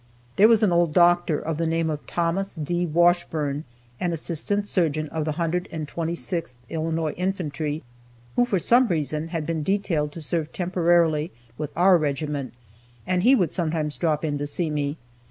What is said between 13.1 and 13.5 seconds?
he